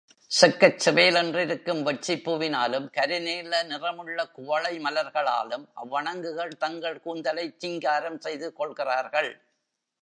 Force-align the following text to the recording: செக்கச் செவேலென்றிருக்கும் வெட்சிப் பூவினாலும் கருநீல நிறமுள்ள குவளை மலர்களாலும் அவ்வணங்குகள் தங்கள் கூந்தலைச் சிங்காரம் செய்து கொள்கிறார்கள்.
செக்கச் 0.31 0.89
செவேலென்றிருக்கும் 0.89 1.81
வெட்சிப் 1.83 2.23
பூவினாலும் 2.25 2.87
கருநீல 2.97 3.63
நிறமுள்ள 3.65 4.25
குவளை 4.27 4.73
மலர்களாலும் 4.79 5.65
அவ்வணங்குகள் 5.73 6.57
தங்கள் 6.57 7.01
கூந்தலைச் 7.05 7.57
சிங்காரம் 7.57 8.19
செய்து 8.19 8.53
கொள்கிறார்கள். 8.53 9.31